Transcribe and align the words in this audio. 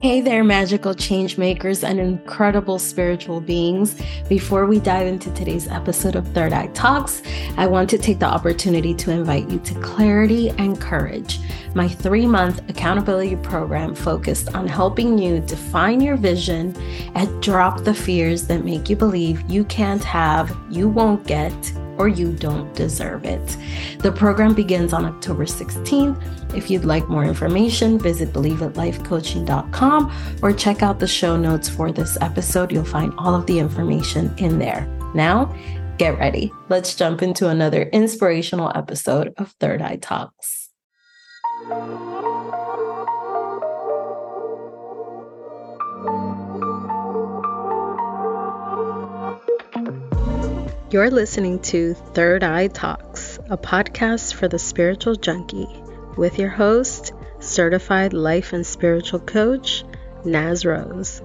Hey 0.00 0.20
there, 0.20 0.44
magical 0.44 0.94
change 0.94 1.38
makers 1.38 1.82
and 1.82 1.98
incredible 1.98 2.78
spiritual 2.78 3.40
beings. 3.40 4.00
Before 4.28 4.64
we 4.64 4.78
dive 4.78 5.08
into 5.08 5.28
today's 5.32 5.66
episode 5.66 6.14
of 6.14 6.24
Third 6.28 6.52
Eye 6.52 6.68
Talks, 6.68 7.20
I 7.56 7.66
want 7.66 7.90
to 7.90 7.98
take 7.98 8.20
the 8.20 8.26
opportunity 8.26 8.94
to 8.94 9.10
invite 9.10 9.50
you 9.50 9.58
to 9.58 9.74
Clarity 9.80 10.50
and 10.50 10.80
Courage, 10.80 11.40
my 11.74 11.88
three 11.88 12.28
month 12.28 12.60
accountability 12.70 13.34
program 13.34 13.92
focused 13.92 14.54
on 14.54 14.68
helping 14.68 15.18
you 15.18 15.40
define 15.40 16.00
your 16.00 16.16
vision 16.16 16.76
and 17.16 17.42
drop 17.42 17.82
the 17.82 17.92
fears 17.92 18.46
that 18.46 18.64
make 18.64 18.88
you 18.88 18.94
believe 18.94 19.42
you 19.50 19.64
can't 19.64 20.04
have, 20.04 20.56
you 20.70 20.88
won't 20.88 21.26
get, 21.26 21.52
or 21.98 22.08
you 22.08 22.32
don't 22.32 22.72
deserve 22.74 23.24
it. 23.24 23.56
The 23.98 24.12
program 24.12 24.54
begins 24.54 24.92
on 24.92 25.04
October 25.04 25.44
16th. 25.44 26.54
If 26.54 26.70
you'd 26.70 26.84
like 26.84 27.08
more 27.08 27.24
information, 27.24 27.98
visit 27.98 28.32
believeItlifecoaching.com 28.32 30.12
or 30.42 30.52
check 30.52 30.82
out 30.82 30.98
the 30.98 31.06
show 31.06 31.36
notes 31.36 31.68
for 31.68 31.92
this 31.92 32.16
episode. 32.20 32.72
You'll 32.72 32.84
find 32.84 33.12
all 33.18 33.34
of 33.34 33.46
the 33.46 33.58
information 33.58 34.34
in 34.38 34.58
there. 34.58 34.86
Now, 35.14 35.54
get 35.98 36.18
ready. 36.18 36.52
Let's 36.68 36.94
jump 36.94 37.22
into 37.22 37.48
another 37.48 37.82
inspirational 37.82 38.72
episode 38.74 39.34
of 39.36 39.50
Third 39.60 39.82
Eye 39.82 39.96
Talks. 39.96 40.70
You're 50.90 51.10
listening 51.10 51.58
to 51.64 51.92
Third 51.92 52.42
Eye 52.42 52.68
Talks, 52.68 53.38
a 53.50 53.58
podcast 53.58 54.32
for 54.32 54.48
the 54.48 54.58
spiritual 54.58 55.16
junkie, 55.16 55.68
with 56.16 56.38
your 56.38 56.48
host, 56.48 57.12
certified 57.40 58.14
life 58.14 58.54
and 58.54 58.66
spiritual 58.66 59.20
coach, 59.20 59.84
Naz 60.24 60.64
Rose. 60.64 61.20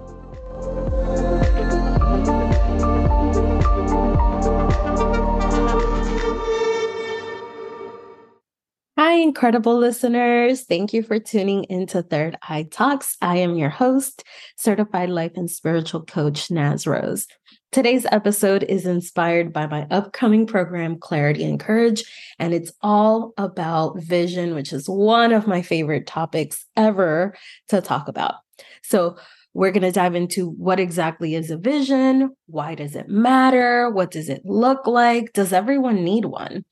Hi, 9.14 9.20
incredible 9.20 9.78
listeners. 9.78 10.64
Thank 10.64 10.92
you 10.92 11.04
for 11.04 11.20
tuning 11.20 11.66
into 11.66 12.02
Third 12.02 12.36
Eye 12.50 12.64
Talks. 12.64 13.16
I 13.22 13.38
am 13.38 13.56
your 13.56 13.70
host, 13.70 14.24
certified 14.58 15.12
life 15.12 15.34
and 15.36 15.48
spiritual 15.48 16.02
coach, 16.04 16.50
Naz 16.50 16.88
Rose. 16.88 17.28
Today's 17.72 18.08
episode 18.12 18.64
is 18.64 18.88
inspired 18.88 19.54
by 19.54 19.68
my 19.68 19.86
upcoming 19.92 20.48
program, 20.48 20.98
Clarity 20.98 21.44
and 21.44 21.60
Courage, 21.60 22.04
and 22.40 22.56
it's 22.56 22.72
all 22.82 23.34
about 23.38 24.00
vision, 24.00 24.56
which 24.56 24.74
is 24.74 24.90
one 24.90 25.32
of 25.32 25.46
my 25.46 25.62
favorite 25.62 26.08
topics 26.08 26.66
ever 26.76 27.36
to 27.68 27.82
talk 27.82 28.08
about. 28.08 28.34
So, 28.82 29.18
we're 29.54 29.72
going 29.72 29.84
to 29.84 29.92
dive 29.92 30.16
into 30.16 30.50
what 30.50 30.80
exactly 30.80 31.36
is 31.36 31.52
a 31.52 31.58
vision? 31.58 32.36
Why 32.48 32.76
does 32.76 32.96
it 32.96 33.08
matter? 33.08 33.90
What 33.90 34.12
does 34.12 34.30
it 34.30 34.42
look 34.46 34.88
like? 34.88 35.34
Does 35.34 35.54
everyone 35.54 36.04
need 36.04 36.26
one? 36.26 36.66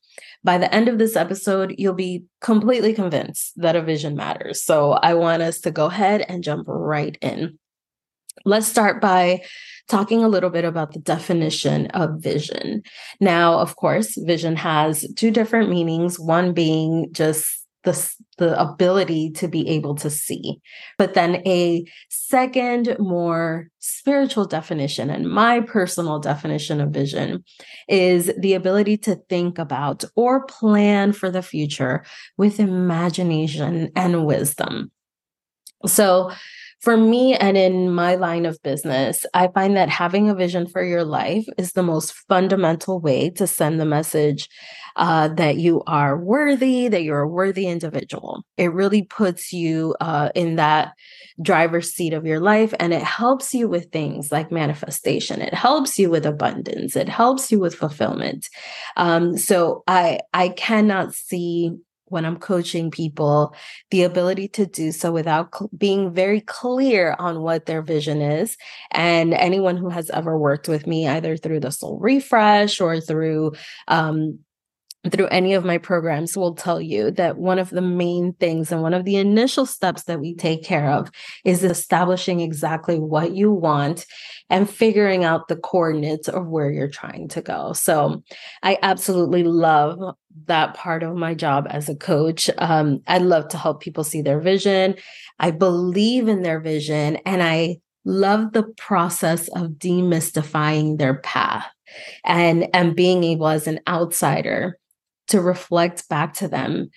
By 0.44 0.58
the 0.58 0.72
end 0.74 0.88
of 0.88 0.98
this 0.98 1.14
episode, 1.14 1.74
you'll 1.78 1.94
be 1.94 2.24
completely 2.40 2.92
convinced 2.92 3.52
that 3.56 3.76
a 3.76 3.82
vision 3.82 4.16
matters. 4.16 4.62
So, 4.64 4.92
I 4.92 5.14
want 5.14 5.42
us 5.42 5.60
to 5.60 5.70
go 5.70 5.86
ahead 5.86 6.24
and 6.28 6.42
jump 6.42 6.64
right 6.66 7.16
in. 7.22 7.58
Let's 8.44 8.66
start 8.66 9.00
by 9.00 9.42
talking 9.88 10.24
a 10.24 10.28
little 10.28 10.50
bit 10.50 10.64
about 10.64 10.92
the 10.92 10.98
definition 10.98 11.86
of 11.88 12.20
vision. 12.20 12.82
Now, 13.20 13.58
of 13.58 13.76
course, 13.76 14.16
vision 14.16 14.56
has 14.56 15.06
two 15.16 15.30
different 15.30 15.70
meanings, 15.70 16.18
one 16.18 16.52
being 16.52 17.12
just 17.12 17.46
the, 17.84 18.14
the 18.42 18.60
ability 18.60 19.30
to 19.30 19.46
be 19.46 19.68
able 19.68 19.94
to 19.94 20.10
see. 20.10 20.60
But 20.98 21.14
then 21.14 21.36
a 21.46 21.84
second, 22.08 22.96
more 22.98 23.68
spiritual 23.78 24.46
definition, 24.46 25.10
and 25.10 25.30
my 25.30 25.60
personal 25.60 26.18
definition 26.18 26.80
of 26.80 26.90
vision 26.90 27.44
is 27.88 28.32
the 28.36 28.54
ability 28.54 28.96
to 28.96 29.14
think 29.28 29.60
about 29.60 30.02
or 30.16 30.44
plan 30.46 31.12
for 31.12 31.30
the 31.30 31.40
future 31.40 32.04
with 32.36 32.58
imagination 32.58 33.92
and 33.94 34.26
wisdom. 34.26 34.90
So, 35.86 36.32
for 36.82 36.96
me 36.96 37.34
and 37.34 37.56
in 37.56 37.94
my 37.94 38.16
line 38.16 38.44
of 38.44 38.60
business, 38.62 39.24
I 39.32 39.48
find 39.48 39.76
that 39.76 39.88
having 39.88 40.28
a 40.28 40.34
vision 40.34 40.66
for 40.66 40.82
your 40.82 41.04
life 41.04 41.46
is 41.56 41.72
the 41.72 41.82
most 41.82 42.12
fundamental 42.28 43.00
way 43.00 43.30
to 43.30 43.46
send 43.46 43.78
the 43.78 43.84
message 43.84 44.48
uh, 44.96 45.28
that 45.28 45.56
you 45.56 45.82
are 45.86 46.18
worthy, 46.18 46.88
that 46.88 47.04
you're 47.04 47.20
a 47.20 47.28
worthy 47.28 47.68
individual. 47.68 48.42
It 48.56 48.72
really 48.72 49.02
puts 49.02 49.52
you 49.52 49.94
uh, 50.00 50.30
in 50.34 50.56
that 50.56 50.92
driver's 51.40 51.92
seat 51.92 52.12
of 52.12 52.26
your 52.26 52.40
life 52.40 52.74
and 52.80 52.92
it 52.92 53.02
helps 53.02 53.54
you 53.54 53.68
with 53.68 53.90
things 53.92 54.32
like 54.32 54.50
manifestation. 54.50 55.40
It 55.40 55.54
helps 55.54 56.00
you 56.00 56.10
with 56.10 56.26
abundance. 56.26 56.96
It 56.96 57.08
helps 57.08 57.52
you 57.52 57.60
with 57.60 57.76
fulfillment. 57.76 58.48
Um, 58.96 59.38
so 59.38 59.84
I 59.86 60.20
I 60.34 60.48
cannot 60.48 61.14
see 61.14 61.72
when 62.12 62.24
I'm 62.24 62.36
coaching 62.36 62.90
people 62.90 63.54
the 63.90 64.02
ability 64.02 64.48
to 64.48 64.66
do 64.66 64.92
so 64.92 65.10
without 65.10 65.54
cl- 65.54 65.70
being 65.76 66.12
very 66.12 66.40
clear 66.40 67.16
on 67.18 67.40
what 67.40 67.66
their 67.66 67.82
vision 67.82 68.20
is. 68.20 68.56
And 68.90 69.34
anyone 69.34 69.76
who 69.76 69.88
has 69.88 70.10
ever 70.10 70.38
worked 70.38 70.68
with 70.68 70.86
me, 70.86 71.08
either 71.08 71.36
through 71.36 71.60
the 71.60 71.72
Soul 71.72 71.98
Refresh 71.98 72.80
or 72.80 73.00
through 73.00 73.52
um, 73.88 74.38
through 75.10 75.26
any 75.28 75.54
of 75.54 75.64
my 75.64 75.78
programs 75.78 76.36
will 76.36 76.54
tell 76.54 76.80
you 76.80 77.10
that 77.10 77.36
one 77.36 77.58
of 77.58 77.70
the 77.70 77.82
main 77.82 78.32
things 78.34 78.70
and 78.70 78.82
one 78.82 78.94
of 78.94 79.04
the 79.04 79.16
initial 79.16 79.66
steps 79.66 80.04
that 80.04 80.20
we 80.20 80.34
take 80.34 80.62
care 80.62 80.88
of 80.90 81.10
is 81.44 81.64
establishing 81.64 82.40
exactly 82.40 83.00
what 83.00 83.34
you 83.34 83.50
want 83.50 84.06
and 84.48 84.70
figuring 84.70 85.24
out 85.24 85.48
the 85.48 85.56
coordinates 85.56 86.28
of 86.28 86.46
where 86.46 86.70
you're 86.70 86.88
trying 86.88 87.26
to 87.26 87.42
go. 87.42 87.72
So 87.72 88.22
I 88.62 88.78
absolutely 88.82 89.42
love 89.42 89.98
that 90.46 90.74
part 90.74 91.02
of 91.02 91.16
my 91.16 91.34
job 91.34 91.66
as 91.68 91.88
a 91.88 91.96
coach. 91.96 92.48
Um, 92.58 93.02
I 93.08 93.18
love 93.18 93.48
to 93.48 93.58
help 93.58 93.80
people 93.80 94.04
see 94.04 94.22
their 94.22 94.40
vision. 94.40 94.94
I 95.40 95.50
believe 95.50 96.28
in 96.28 96.42
their 96.42 96.60
vision 96.60 97.16
and 97.26 97.42
I 97.42 97.78
love 98.04 98.52
the 98.52 98.64
process 98.76 99.48
of 99.48 99.70
demystifying 99.72 100.98
their 100.98 101.14
path 101.14 101.66
and 102.24 102.68
and 102.74 102.96
being 102.96 103.22
able 103.22 103.48
as 103.48 103.66
an 103.66 103.80
outsider 103.86 104.78
to 105.32 105.40
reflect 105.40 106.08
back 106.08 106.34
to 106.34 106.46
them 106.46 106.90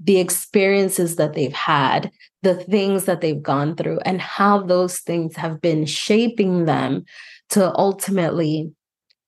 the 0.00 0.18
experiences 0.18 1.16
that 1.16 1.34
they've 1.34 1.52
had, 1.52 2.10
the 2.42 2.56
things 2.56 3.04
that 3.04 3.20
they've 3.20 3.42
gone 3.42 3.76
through, 3.76 4.00
and 4.04 4.20
how 4.20 4.60
those 4.60 4.98
things 4.98 5.36
have 5.36 5.60
been 5.60 5.86
shaping 5.86 6.64
them 6.64 7.04
to 7.50 7.72
ultimately 7.76 8.72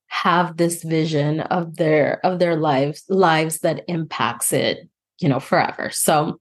have 0.09 0.57
this 0.57 0.83
vision 0.83 1.41
of 1.41 1.77
their 1.77 2.25
of 2.25 2.39
their 2.39 2.57
lives 2.57 3.05
lives 3.09 3.61
that 3.61 3.85
impacts 3.89 4.53
it 4.53 4.89
you 5.21 5.29
know 5.29 5.41
forever. 5.41 5.91
So 5.91 6.41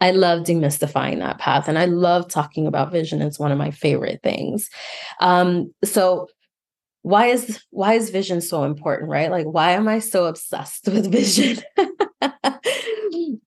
i 0.00 0.10
love 0.10 0.40
demystifying 0.40 1.18
that 1.18 1.38
path 1.38 1.68
and 1.68 1.78
i 1.78 1.84
love 1.84 2.28
talking 2.28 2.66
about 2.66 2.90
vision 2.90 3.22
it's 3.22 3.38
one 3.38 3.52
of 3.52 3.58
my 3.58 3.70
favorite 3.70 4.20
things. 4.22 4.70
Um 5.20 5.72
so 5.84 6.28
why 7.04 7.26
is 7.26 7.62
why 7.68 7.92
is 7.92 8.08
vision 8.08 8.40
so 8.40 8.64
important 8.64 9.10
right? 9.10 9.30
Like 9.30 9.44
why 9.44 9.72
am 9.72 9.88
i 9.88 9.98
so 9.98 10.24
obsessed 10.24 10.88
with 10.88 11.12
vision? 11.12 11.62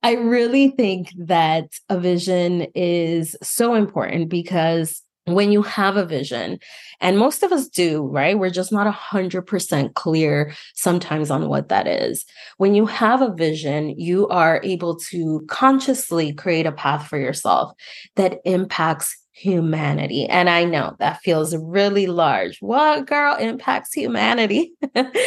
I 0.04 0.14
really 0.14 0.70
think 0.70 1.12
that 1.18 1.66
a 1.90 2.00
vision 2.00 2.68
is 2.76 3.36
so 3.42 3.74
important 3.74 4.30
because 4.30 5.02
when 5.26 5.52
you 5.52 5.64
have 5.64 5.98
a 5.98 6.06
vision 6.06 6.60
and 7.02 7.18
most 7.18 7.42
of 7.42 7.52
us 7.52 7.68
do 7.68 8.06
right? 8.06 8.38
We're 8.38 8.52
just 8.52 8.72
not 8.72 8.94
100% 8.94 9.94
clear 9.96 10.54
sometimes 10.76 11.32
on 11.32 11.50
what 11.50 11.70
that 11.70 11.88
is. 11.88 12.26
When 12.58 12.76
you 12.76 12.86
have 12.86 13.24
a 13.24 13.34
vision 13.34 14.00
you 14.00 14.28
are 14.28 14.62
able 14.64 14.98
to 15.10 15.44
consciously 15.50 16.32
create 16.32 16.68
a 16.68 16.72
path 16.72 17.08
for 17.08 17.18
yourself 17.18 17.74
that 18.18 18.40
impacts 18.46 19.18
humanity. 19.38 20.26
And 20.26 20.50
I 20.50 20.66
know 20.66 20.96
that 21.00 21.22
feels 21.22 21.56
really 21.56 22.08
large. 22.08 22.58
What 22.60 23.06
girl 23.06 23.36
impacts 23.36 23.94
humanity? 23.94 24.74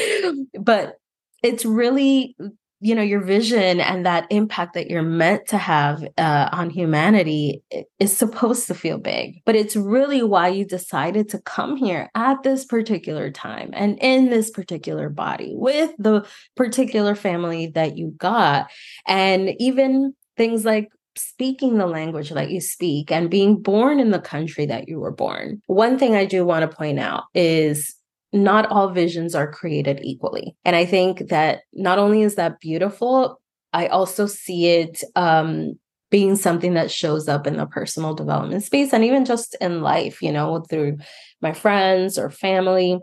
but 0.61 0.97
it's 1.45 1.65
really, 1.65 2.37
you 2.81 2.95
know, 2.97 3.03
your 3.03 3.21
vision 3.21 3.81
and 3.81 4.05
that 4.07 4.27
impact 4.31 4.75
that 4.75 4.91
you're 4.91 5.03
meant 5.03 5.47
to 5.49 5.59
have 5.59 6.03
uh, 6.19 6.49
on 6.51 6.71
humanity 6.71 7.63
is 8.01 8.17
supposed 8.17 8.67
to 8.67 8.75
feel 8.75 8.99
big. 8.99 9.43
But 9.47 9.55
it's 9.55 9.77
really 9.77 10.25
why 10.25 10.49
you 10.49 10.65
decided 10.65 11.29
to 11.29 11.39
come 11.39 11.77
here 11.77 12.11
at 12.17 12.43
this 12.43 12.65
particular 12.65 13.31
time 13.31 13.71
and 13.73 13.97
in 14.01 14.29
this 14.29 14.51
particular 14.51 15.09
body 15.09 15.53
with 15.55 15.93
the 15.99 16.27
particular 16.57 17.15
family 17.15 17.69
that 17.69 17.97
you 17.97 18.13
got. 18.19 18.71
And 19.07 19.55
even 19.61 20.15
things 20.37 20.65
like 20.65 20.89
speaking 21.21 21.79
the 21.79 21.87
language 21.87 22.31
that 22.31 22.51
you 22.51 22.61
speak 22.61 23.11
and 23.11 23.31
being 23.31 23.61
born 23.61 24.01
in 24.01 24.11
the 24.11 24.21
country 24.21 24.67
that 24.67 24.89
you 24.89 24.99
were 24.99 25.13
born. 25.13 25.61
One 25.67 25.99
thing 25.99 26.15
I 26.15 26.25
do 26.25 26.45
want 26.45 26.69
to 26.69 26.77
point 26.77 26.99
out 26.99 27.25
is 27.35 27.95
not 28.33 28.71
all 28.71 28.91
visions 28.91 29.35
are 29.35 29.51
created 29.51 30.01
equally. 30.03 30.57
And 30.65 30.77
I 30.77 30.85
think 30.85 31.29
that 31.29 31.63
not 31.73 31.99
only 31.99 32.23
is 32.23 32.37
that 32.37 32.61
beautiful, 32.61 33.41
I 33.73 33.89
also 33.89 34.27
see 34.27 34.67
it 34.67 35.03
um, 35.17 35.75
being 36.11 36.37
something 36.37 36.75
that 36.75 36.91
shows 36.91 37.29
up 37.29 37.47
in 37.47 37.57
the 37.57 37.67
personal 37.67 38.15
development 38.15 38.65
space 38.65 38.93
and 38.93 39.05
even 39.05 39.25
just 39.25 39.57
in 39.61 39.81
life, 39.81 40.21
you 40.23 40.33
know, 40.33 40.65
through 40.69 40.99
my 41.41 41.53
friends 41.53 42.19
or 42.19 42.31
family. 42.31 42.99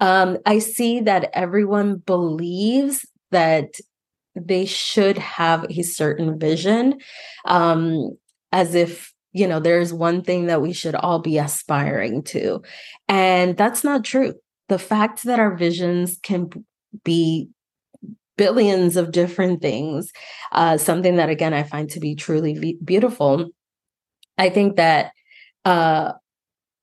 Um, 0.00 0.38
I 0.46 0.58
see 0.60 1.00
that 1.00 1.30
everyone 1.34 1.96
believes 1.96 3.06
that 3.30 3.74
they 4.34 4.66
should 4.66 5.18
have 5.18 5.66
a 5.70 5.82
certain 5.82 6.38
vision, 6.38 6.98
um, 7.44 8.16
as 8.52 8.74
if 8.74 9.12
you 9.32 9.46
know 9.46 9.60
there's 9.60 9.92
one 9.92 10.22
thing 10.22 10.46
that 10.46 10.62
we 10.62 10.72
should 10.72 10.94
all 10.94 11.18
be 11.18 11.38
aspiring 11.38 12.22
to, 12.24 12.62
and 13.08 13.56
that's 13.56 13.84
not 13.84 14.04
true. 14.04 14.34
The 14.68 14.78
fact 14.78 15.24
that 15.24 15.38
our 15.38 15.54
visions 15.56 16.18
can 16.22 16.50
be 17.04 17.48
billions 18.36 18.96
of 18.96 19.12
different 19.12 19.62
things, 19.62 20.12
uh, 20.52 20.76
something 20.78 21.16
that 21.16 21.30
again 21.30 21.54
I 21.54 21.62
find 21.62 21.88
to 21.90 22.00
be 22.00 22.14
truly 22.14 22.54
v- 22.54 22.78
beautiful. 22.84 23.50
I 24.36 24.50
think 24.50 24.76
that 24.76 25.12
uh, 25.64 26.12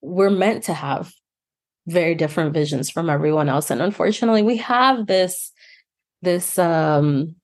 we're 0.01 0.30
meant 0.30 0.63
to 0.63 0.74
have 0.74 1.12
very 1.88 2.15
different 2.15 2.53
visions 2.53 2.89
from 2.89 3.09
everyone 3.09 3.50
else, 3.50 3.69
and 3.71 3.81
unfortunately, 3.81 4.44
we 4.44 4.57
have 4.57 5.07
this 5.07 5.51
this 6.21 6.57
um 6.59 7.36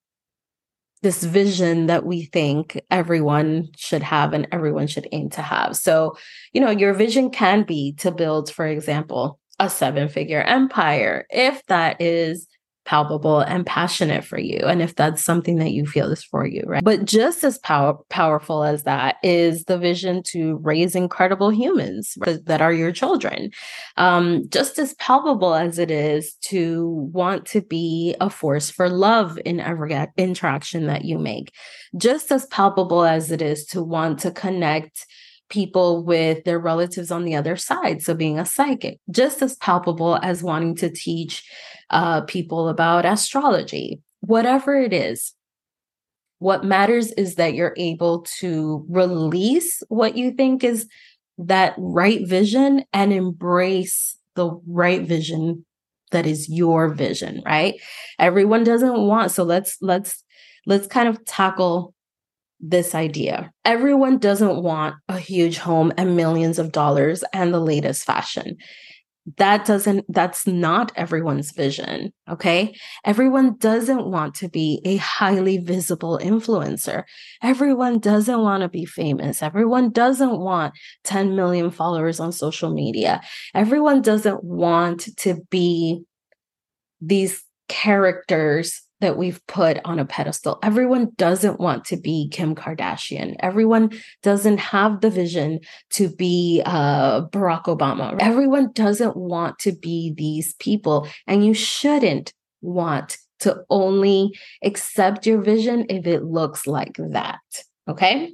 this 1.01 1.23
vision 1.23 1.87
that 1.87 2.05
we 2.05 2.25
think 2.25 2.81
everyone 2.89 3.69
should 3.75 4.03
have 4.03 4.33
and 4.33 4.47
everyone 4.51 4.87
should 4.87 5.07
aim 5.11 5.29
to 5.31 5.41
have. 5.41 5.75
So, 5.75 6.17
you 6.53 6.61
know, 6.61 6.71
your 6.71 6.93
vision 6.93 7.29
can 7.29 7.63
be 7.63 7.93
to 7.99 8.11
build, 8.11 8.51
for 8.51 8.65
example, 8.65 9.39
a 9.59 9.69
seven 9.69 10.07
figure 10.09 10.41
empire 10.41 11.25
if 11.29 11.65
that 11.67 12.01
is 12.01 12.47
palpable 12.87 13.41
and 13.41 13.65
passionate 13.65 14.23
for 14.23 14.39
you 14.39 14.59
and 14.59 14.81
if 14.81 14.95
that's 14.95 15.21
something 15.21 15.57
that 15.57 15.71
you 15.71 15.85
feel 15.85 16.09
is 16.09 16.23
for 16.23 16.47
you 16.47 16.63
right? 16.65 16.83
But 16.83 17.03
just 17.03 17.43
as 17.43 17.57
pow- 17.59 18.05
powerful 18.09 18.63
as 18.63 18.83
that 18.83 19.17
is 19.21 19.65
the 19.65 19.77
vision 19.77 20.23
to 20.27 20.55
raise 20.63 20.95
incredible 20.95 21.49
humans 21.49 22.17
that 22.25 22.61
are 22.61 22.71
your 22.71 22.93
children. 22.93 23.51
Um, 23.97 24.47
just 24.49 24.79
as 24.79 24.93
palpable 24.95 25.53
as 25.53 25.79
it 25.79 25.91
is 25.91 26.35
to 26.45 27.09
want 27.11 27.45
to 27.47 27.61
be 27.61 28.15
a 28.21 28.29
force 28.29 28.69
for 28.69 28.89
love 28.89 29.37
in 29.43 29.59
every 29.59 29.93
interaction 30.17 30.87
that 30.87 31.03
you 31.03 31.19
make. 31.19 31.51
Just 31.97 32.31
as 32.31 32.45
palpable 32.45 33.03
as 33.03 33.31
it 33.31 33.41
is 33.41 33.65
to 33.67 33.83
want 33.83 34.19
to 34.19 34.31
connect 34.31 35.05
people 35.49 36.03
with 36.03 36.43
their 36.43 36.59
relatives 36.59 37.11
on 37.11 37.23
the 37.23 37.35
other 37.35 37.55
side. 37.55 38.01
So, 38.01 38.13
being 38.13 38.39
a 38.39 38.45
psychic, 38.45 38.99
just 39.09 39.41
as 39.41 39.55
palpable 39.57 40.19
as 40.21 40.43
wanting 40.43 40.75
to 40.77 40.89
teach 40.89 41.43
uh, 41.89 42.21
people 42.21 42.69
about 42.69 43.05
astrology, 43.05 44.01
whatever 44.21 44.75
it 44.75 44.93
is. 44.93 45.33
What 46.39 46.63
matters 46.63 47.11
is 47.13 47.35
that 47.35 47.55
you're 47.55 47.73
able 47.77 48.21
to 48.39 48.85
release 48.89 49.81
what 49.89 50.15
you 50.15 50.31
think 50.31 50.63
is 50.63 50.87
that 51.39 51.73
right 51.77 52.27
vision 52.27 52.83
and 52.93 53.11
embrace 53.11 54.17
the 54.35 54.51
right 54.67 55.01
vision 55.01 55.65
that 56.11 56.25
is 56.25 56.47
your 56.47 56.93
vision, 56.93 57.41
right? 57.45 57.75
Everyone 58.19 58.63
doesn't 58.63 59.01
want 59.01 59.31
so 59.31 59.43
let's 59.43 59.77
let's 59.81 60.23
let's 60.65 60.87
kind 60.87 61.07
of 61.07 61.23
tackle 61.25 61.93
this 62.59 62.95
idea. 62.95 63.51
Everyone 63.65 64.17
doesn't 64.17 64.63
want 64.63 64.95
a 65.09 65.19
huge 65.19 65.57
home 65.57 65.91
and 65.97 66.15
millions 66.15 66.59
of 66.59 66.71
dollars 66.71 67.23
and 67.33 67.53
the 67.53 67.59
latest 67.59 68.03
fashion. 68.03 68.57
That 69.35 69.65
doesn't, 69.65 70.05
that's 70.07 70.47
not 70.47 70.93
everyone's 70.95 71.51
vision. 71.51 72.13
Okay. 72.29 72.75
Everyone 73.03 73.57
doesn't 73.57 74.05
want 74.05 74.35
to 74.35 74.47
be 74.47 74.81
a 74.85 74.95
highly 74.97 75.57
visible 75.57 76.17
influencer. 76.23 77.03
Everyone 77.43 77.99
doesn't 77.99 78.39
want 78.39 78.61
to 78.61 78.69
be 78.69 78.85
famous. 78.85 79.43
Everyone 79.43 79.89
doesn't 79.89 80.39
want 80.39 80.75
10 81.03 81.35
million 81.35 81.71
followers 81.71 82.21
on 82.21 82.31
social 82.31 82.73
media. 82.73 83.21
Everyone 83.53 84.01
doesn't 84.01 84.43
want 84.45 85.09
to 85.17 85.41
be 85.49 86.03
these 87.01 87.43
characters 87.67 88.86
that 88.99 89.17
we've 89.17 89.45
put 89.47 89.79
on 89.85 89.99
a 89.99 90.05
pedestal. 90.05 90.59
Everyone 90.63 91.11
doesn't 91.17 91.59
want 91.59 91.85
to 91.85 91.97
be 91.97 92.29
Kim 92.29 92.55
Kardashian. 92.55 93.35
Everyone 93.39 93.91
doesn't 94.23 94.57
have 94.57 95.01
the 95.01 95.09
vision 95.09 95.59
to 95.91 96.09
be 96.09 96.61
uh, 96.65 97.25
Barack 97.25 97.65
Obama. 97.65 98.15
Everyone 98.19 98.71
doesn't 98.73 99.15
want 99.15 99.59
to 99.59 99.71
be 99.71 100.13
these 100.17 100.53
people. 100.55 101.07
And 101.27 101.45
you 101.45 101.53
shouldn't 101.53 102.33
want 102.61 103.17
to 103.39 103.63
only 103.69 104.31
accept 104.63 105.27
your 105.27 105.41
vision 105.41 105.85
if 105.89 106.07
it 106.07 106.23
looks 106.23 106.65
like 106.65 106.97
that. 106.97 107.39
Okay. 107.87 108.33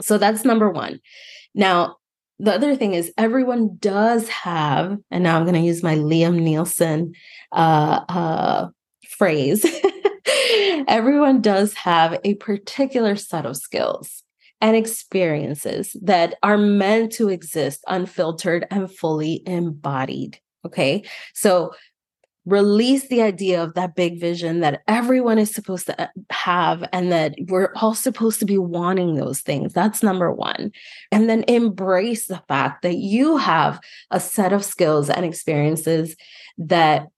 So 0.00 0.18
that's 0.18 0.44
number 0.44 0.70
one. 0.70 1.00
Now, 1.54 1.96
the 2.38 2.54
other 2.54 2.74
thing 2.74 2.94
is 2.94 3.12
everyone 3.18 3.76
does 3.78 4.28
have, 4.28 4.96
and 5.10 5.22
now 5.24 5.36
I'm 5.36 5.44
going 5.44 5.60
to 5.60 5.60
use 5.60 5.82
my 5.82 5.96
Liam 5.96 6.40
Neeson 6.40 7.12
uh, 7.52 8.00
uh, 8.08 8.68
phrase, 9.20 9.66
everyone 10.88 11.42
does 11.42 11.74
have 11.74 12.18
a 12.24 12.32
particular 12.36 13.16
set 13.16 13.44
of 13.44 13.54
skills 13.54 14.22
and 14.62 14.74
experiences 14.74 15.94
that 16.00 16.36
are 16.42 16.56
meant 16.56 17.12
to 17.12 17.28
exist 17.28 17.84
unfiltered 17.86 18.66
and 18.70 18.90
fully 18.90 19.42
embodied. 19.44 20.38
Okay. 20.64 21.04
So 21.34 21.74
release 22.46 23.08
the 23.08 23.20
idea 23.20 23.62
of 23.62 23.74
that 23.74 23.94
big 23.94 24.18
vision 24.18 24.60
that 24.60 24.80
everyone 24.88 25.38
is 25.38 25.54
supposed 25.54 25.84
to 25.84 26.00
uh, 26.00 26.06
have 26.30 26.82
and 26.90 27.12
that 27.12 27.34
we're 27.48 27.74
all 27.76 27.94
supposed 27.94 28.40
to 28.40 28.46
be 28.46 28.56
wanting 28.56 29.16
those 29.16 29.40
things. 29.40 29.74
That's 29.74 30.02
number 30.02 30.32
one. 30.32 30.72
And 31.12 31.28
then 31.28 31.44
embrace 31.46 32.26
the 32.26 32.42
fact 32.48 32.80
that 32.84 32.96
you 32.96 33.36
have 33.36 33.80
a 34.10 34.18
set 34.18 34.54
of 34.54 34.64
skills 34.64 35.10
and 35.10 35.26
experiences 35.26 36.16
that 36.56 37.08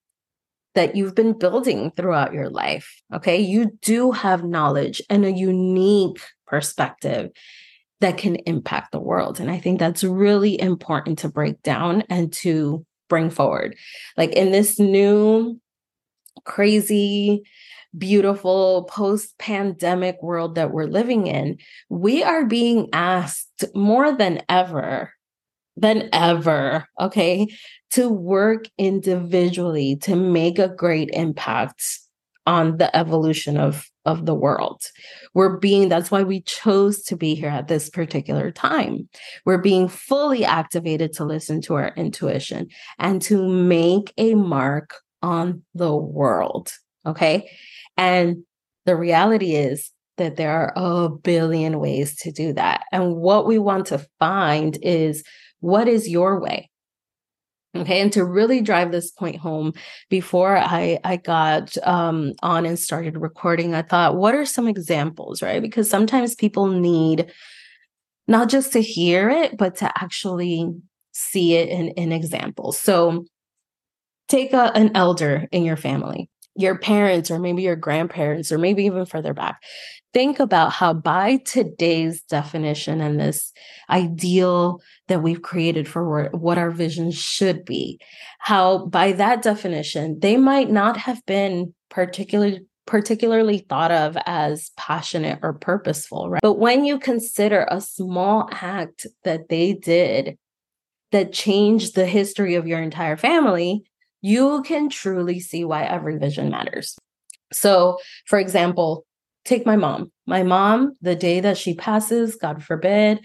that 0.74 0.96
you've 0.96 1.14
been 1.14 1.38
building 1.38 1.92
throughout 1.96 2.32
your 2.32 2.48
life. 2.48 3.02
Okay. 3.14 3.40
You 3.40 3.78
do 3.82 4.12
have 4.12 4.44
knowledge 4.44 5.02
and 5.10 5.24
a 5.24 5.32
unique 5.32 6.20
perspective 6.46 7.30
that 8.00 8.18
can 8.18 8.36
impact 8.36 8.92
the 8.92 9.00
world. 9.00 9.38
And 9.38 9.50
I 9.50 9.58
think 9.58 9.78
that's 9.78 10.02
really 10.02 10.60
important 10.60 11.20
to 11.20 11.28
break 11.28 11.62
down 11.62 12.02
and 12.08 12.32
to 12.34 12.84
bring 13.08 13.30
forward. 13.30 13.76
Like 14.16 14.30
in 14.30 14.50
this 14.50 14.78
new, 14.78 15.60
crazy, 16.44 17.42
beautiful 17.96 18.84
post 18.84 19.38
pandemic 19.38 20.22
world 20.22 20.54
that 20.54 20.72
we're 20.72 20.86
living 20.86 21.26
in, 21.26 21.58
we 21.88 22.22
are 22.24 22.44
being 22.44 22.88
asked 22.92 23.64
more 23.74 24.16
than 24.16 24.42
ever 24.48 25.12
than 25.76 26.08
ever, 26.12 26.86
okay, 27.00 27.46
to 27.92 28.08
work 28.08 28.64
individually 28.78 29.96
to 29.96 30.16
make 30.16 30.58
a 30.58 30.68
great 30.68 31.10
impact 31.12 31.82
on 32.46 32.76
the 32.78 32.94
evolution 32.96 33.56
of 33.56 33.88
of 34.04 34.26
the 34.26 34.34
world. 34.34 34.82
We're 35.32 35.58
being 35.58 35.88
that's 35.88 36.10
why 36.10 36.24
we 36.24 36.40
chose 36.42 37.02
to 37.04 37.16
be 37.16 37.34
here 37.34 37.48
at 37.48 37.68
this 37.68 37.88
particular 37.88 38.50
time. 38.50 39.08
We're 39.44 39.58
being 39.58 39.88
fully 39.88 40.44
activated 40.44 41.12
to 41.14 41.24
listen 41.24 41.60
to 41.62 41.74
our 41.74 41.92
intuition 41.96 42.68
and 42.98 43.22
to 43.22 43.48
make 43.48 44.12
a 44.18 44.34
mark 44.34 44.94
on 45.22 45.62
the 45.74 45.94
world, 45.94 46.72
okay? 47.06 47.48
And 47.96 48.44
the 48.86 48.96
reality 48.96 49.54
is 49.54 49.92
that 50.16 50.36
there 50.36 50.50
are 50.50 50.72
a 51.04 51.08
billion 51.08 51.78
ways 51.78 52.16
to 52.16 52.32
do 52.32 52.52
that. 52.54 52.82
And 52.90 53.16
what 53.16 53.46
we 53.46 53.58
want 53.58 53.86
to 53.86 54.04
find 54.18 54.78
is 54.82 55.22
what 55.62 55.88
is 55.88 56.08
your 56.08 56.40
way? 56.40 56.68
Okay. 57.74 58.02
And 58.02 58.12
to 58.12 58.24
really 58.24 58.60
drive 58.60 58.92
this 58.92 59.10
point 59.10 59.36
home, 59.36 59.72
before 60.10 60.58
I, 60.58 60.98
I 61.04 61.16
got 61.16 61.74
um, 61.84 62.34
on 62.42 62.66
and 62.66 62.78
started 62.78 63.16
recording, 63.16 63.74
I 63.74 63.80
thought, 63.80 64.16
what 64.16 64.34
are 64.34 64.44
some 64.44 64.68
examples, 64.68 65.40
right? 65.40 65.62
Because 65.62 65.88
sometimes 65.88 66.34
people 66.34 66.66
need 66.66 67.32
not 68.28 68.50
just 68.50 68.74
to 68.74 68.82
hear 68.82 69.30
it, 69.30 69.56
but 69.56 69.76
to 69.76 69.86
actually 70.02 70.68
see 71.12 71.54
it 71.54 71.70
in, 71.70 71.88
in 71.90 72.12
examples. 72.12 72.78
So 72.78 73.24
take 74.28 74.52
a, 74.52 74.70
an 74.76 74.90
elder 74.94 75.48
in 75.50 75.64
your 75.64 75.76
family, 75.78 76.28
your 76.54 76.76
parents, 76.76 77.30
or 77.30 77.38
maybe 77.38 77.62
your 77.62 77.76
grandparents, 77.76 78.52
or 78.52 78.58
maybe 78.58 78.84
even 78.84 79.06
further 79.06 79.32
back 79.32 79.62
think 80.12 80.40
about 80.40 80.72
how, 80.72 80.92
by 80.92 81.38
today's 81.38 82.22
definition 82.22 83.00
and 83.00 83.18
this 83.18 83.52
ideal 83.90 84.80
that 85.08 85.22
we've 85.22 85.42
created 85.42 85.88
for 85.88 86.28
what 86.30 86.58
our 86.58 86.70
vision 86.70 87.10
should 87.10 87.64
be, 87.64 88.00
how, 88.38 88.86
by 88.86 89.12
that 89.12 89.42
definition, 89.42 90.18
they 90.20 90.36
might 90.36 90.70
not 90.70 90.96
have 90.96 91.24
been 91.26 91.74
particularly 91.90 92.66
particularly 92.84 93.58
thought 93.58 93.92
of 93.92 94.18
as 94.26 94.72
passionate 94.76 95.38
or 95.42 95.52
purposeful, 95.52 96.28
right? 96.28 96.42
But 96.42 96.54
when 96.58 96.84
you 96.84 96.98
consider 96.98 97.64
a 97.70 97.80
small 97.80 98.48
act 98.50 99.06
that 99.22 99.48
they 99.48 99.72
did 99.72 100.36
that 101.12 101.32
changed 101.32 101.94
the 101.94 102.06
history 102.06 102.56
of 102.56 102.66
your 102.66 102.82
entire 102.82 103.16
family, 103.16 103.84
you 104.20 104.62
can 104.62 104.88
truly 104.88 105.38
see 105.38 105.64
why 105.64 105.84
every 105.84 106.18
vision 106.18 106.50
matters. 106.50 106.96
So, 107.52 107.98
for 108.26 108.40
example, 108.40 109.04
take 109.44 109.66
my 109.66 109.76
mom. 109.76 110.12
My 110.26 110.42
mom, 110.42 110.94
the 111.00 111.16
day 111.16 111.40
that 111.40 111.58
she 111.58 111.74
passes, 111.74 112.36
God 112.36 112.62
forbid, 112.62 113.24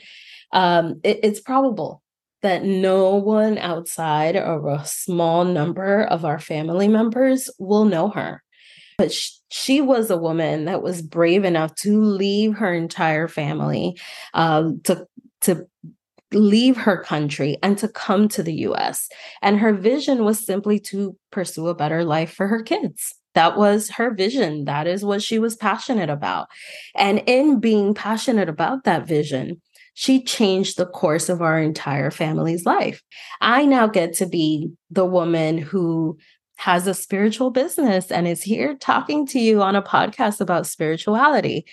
um, 0.52 1.00
it, 1.04 1.20
it's 1.24 1.40
probable 1.40 2.02
that 2.42 2.64
no 2.64 3.16
one 3.16 3.58
outside 3.58 4.36
of 4.36 4.66
a 4.66 4.86
small 4.86 5.44
number 5.44 6.04
of 6.04 6.24
our 6.24 6.40
family 6.40 6.88
members 6.88 7.50
will 7.60 7.86
know 7.86 8.10
her. 8.10 8.44
But 8.98 9.12
she, 9.12 9.32
she 9.50 9.82
was 9.82 10.10
a 10.10 10.18
woman 10.18 10.66
that 10.66 10.82
was 10.82 11.02
brave 11.02 11.46
enough 11.46 11.76
to 11.76 12.02
leave 12.02 12.56
her 12.56 12.74
entire 12.74 13.28
family, 13.28 14.00
um, 14.34 14.82
to 14.86 15.08
to 15.42 15.68
leave 16.34 16.76
her 16.76 17.02
country 17.04 17.58
and 17.64 17.78
to 17.78 17.88
come 17.88 18.28
to 18.28 18.44
the 18.44 18.54
US. 18.54 19.08
And 19.42 19.60
her 19.60 19.74
vision 19.74 20.26
was 20.26 20.46
simply 20.46 20.80
to 20.82 21.16
pursue 21.32 21.68
a 21.68 21.76
better 21.76 22.04
life 22.04 22.34
for 22.34 22.48
her 22.48 22.62
kids. 22.62 23.14
That 23.34 23.58
was 23.58 23.90
her 23.92 24.14
vision. 24.14 24.66
That 24.66 24.88
is 24.88 25.06
what 25.06 25.22
she 25.22 25.40
was 25.40 25.56
passionate 25.56 26.10
about. 26.10 26.48
And 26.96 27.22
in 27.28 27.60
being 27.60 27.94
passionate 27.94 28.50
about 28.50 28.84
that 28.86 29.08
vision, 29.08 29.62
she 29.94 30.24
changed 30.24 30.78
the 30.78 30.86
course 30.86 31.28
of 31.28 31.42
our 31.42 31.60
entire 31.60 32.12
family's 32.12 32.66
life. 32.66 33.02
I 33.42 33.66
now 33.66 33.88
get 33.88 34.14
to 34.16 34.26
be 34.28 34.72
the 34.92 35.06
woman 35.06 35.58
who 35.58 36.18
has 36.58 36.88
a 36.88 36.94
spiritual 36.94 37.52
business 37.52 38.12
and 38.12 38.28
is 38.28 38.42
here 38.42 38.76
talking 38.76 39.26
to 39.28 39.40
you 39.40 39.62
on 39.62 39.76
a 39.76 39.82
podcast 39.82 40.42
about 40.42 40.68
spirituality. 40.68 41.66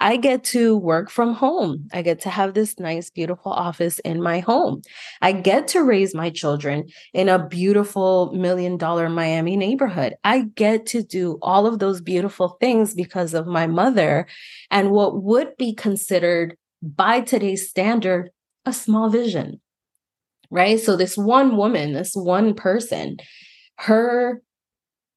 I 0.00 0.16
get 0.16 0.42
to 0.44 0.78
work 0.78 1.10
from 1.10 1.34
home. 1.34 1.86
I 1.92 2.00
get 2.00 2.20
to 2.22 2.30
have 2.30 2.54
this 2.54 2.78
nice, 2.78 3.10
beautiful 3.10 3.52
office 3.52 3.98
in 3.98 4.22
my 4.22 4.40
home. 4.40 4.80
I 5.20 5.32
get 5.32 5.68
to 5.68 5.82
raise 5.82 6.14
my 6.14 6.30
children 6.30 6.88
in 7.12 7.28
a 7.28 7.46
beautiful 7.46 8.32
million 8.32 8.78
dollar 8.78 9.10
Miami 9.10 9.56
neighborhood. 9.56 10.14
I 10.24 10.46
get 10.54 10.86
to 10.86 11.02
do 11.02 11.38
all 11.42 11.66
of 11.66 11.80
those 11.80 12.00
beautiful 12.00 12.56
things 12.60 12.94
because 12.94 13.34
of 13.34 13.46
my 13.46 13.66
mother 13.66 14.26
and 14.70 14.90
what 14.90 15.22
would 15.22 15.54
be 15.58 15.74
considered 15.74 16.56
by 16.82 17.20
today's 17.20 17.68
standard, 17.68 18.30
a 18.64 18.72
small 18.72 19.10
vision, 19.10 19.60
right? 20.50 20.80
So 20.80 20.96
this 20.96 21.18
one 21.18 21.58
woman, 21.58 21.92
this 21.92 22.14
one 22.14 22.54
person, 22.54 23.18
her 23.76 24.40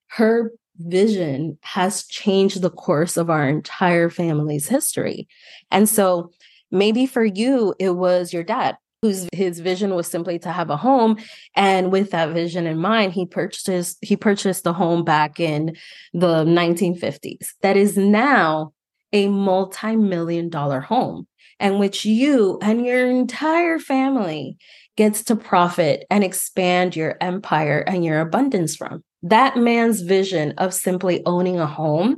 her 0.10 0.52
vision 0.78 1.58
has 1.62 2.06
changed 2.08 2.62
the 2.62 2.70
course 2.70 3.18
of 3.18 3.30
our 3.30 3.48
entire 3.48 4.10
family's 4.10 4.68
history. 4.68 5.28
And 5.72 5.88
so 5.88 6.32
maybe 6.72 7.06
for 7.06 7.24
you 7.24 7.76
it 7.80 7.92
was 7.92 8.34
your 8.34 8.44
dad 8.44 8.78
whose 9.02 9.28
his 9.34 9.60
vision 9.60 9.96
was 9.96 10.08
simply 10.08 10.40
to 10.40 10.52
have 10.52 10.70
a 10.70 10.78
home. 10.78 11.18
And 11.56 11.92
with 11.92 12.12
that 12.12 12.34
vision 12.34 12.66
in 12.66 12.78
mind 12.78 13.14
he 13.14 13.26
purchased 13.26 13.98
he 14.02 14.16
purchased 14.16 14.64
the 14.64 14.74
home 14.74 15.04
back 15.04 15.40
in 15.40 15.76
the 16.14 16.44
1950s 16.46 17.50
that 17.62 17.78
is 17.78 17.98
now 17.98 18.74
a 19.12 19.28
multi-million 19.28 20.50
dollar 20.50 20.80
home 20.80 21.28
and 21.64 21.80
which 21.80 22.04
you 22.04 22.60
and 22.62 22.86
your 22.86 23.10
entire 23.10 23.80
family 23.80 24.58
gets 24.98 25.24
to 25.24 25.36
profit 25.36 26.06
and 26.12 26.24
expand 26.24 26.96
your 26.96 27.16
empire 27.22 27.80
and 27.88 28.04
your 28.04 28.20
abundance 28.20 28.76
from. 28.76 29.02
That 29.24 29.56
man's 29.56 30.02
vision 30.02 30.54
of 30.58 30.74
simply 30.74 31.24
owning 31.26 31.60
a 31.60 31.66
home 31.66 32.18